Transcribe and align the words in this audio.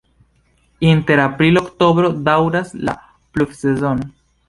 Inter 0.91 1.19
aprilo-oktobro 1.27 2.09
daŭras 2.31 2.75
la 2.91 3.01
pluvsezono. 3.37 4.15